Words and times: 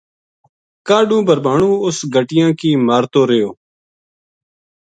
کاہڈو 0.87 1.17
بھربھانو 1.27 1.71
اس 1.85 1.97
گَٹیاں 2.13 2.51
کی 2.59 2.69
مارتو 2.87 3.21
ریہیو 3.29 3.51